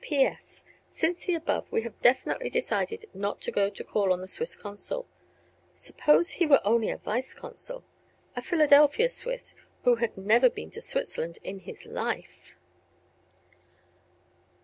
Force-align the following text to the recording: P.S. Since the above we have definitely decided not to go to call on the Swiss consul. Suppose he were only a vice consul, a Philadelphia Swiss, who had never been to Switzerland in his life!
P.S. 0.03 0.65
Since 0.89 1.27
the 1.27 1.35
above 1.35 1.71
we 1.71 1.83
have 1.83 2.01
definitely 2.01 2.49
decided 2.49 3.05
not 3.13 3.39
to 3.41 3.51
go 3.51 3.69
to 3.69 3.83
call 3.83 4.11
on 4.11 4.19
the 4.19 4.25
Swiss 4.27 4.55
consul. 4.55 5.05
Suppose 5.75 6.31
he 6.31 6.47
were 6.47 6.59
only 6.65 6.89
a 6.89 6.97
vice 6.97 7.35
consul, 7.35 7.83
a 8.35 8.41
Philadelphia 8.41 9.07
Swiss, 9.09 9.53
who 9.83 9.97
had 9.97 10.17
never 10.17 10.49
been 10.49 10.71
to 10.71 10.81
Switzerland 10.81 11.37
in 11.43 11.59
his 11.59 11.85
life! 11.85 12.55